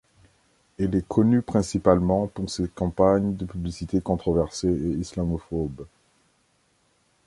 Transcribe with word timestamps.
Elle 0.79 0.95
est 0.95 1.07
connue 1.07 1.43
principalement 1.43 2.25
pour 2.25 2.49
ses 2.49 2.67
campagnes 2.67 3.35
de 3.35 3.45
publicité 3.45 4.01
controversées 4.01 4.73
et 4.73 4.93
islamophobes. 4.95 5.85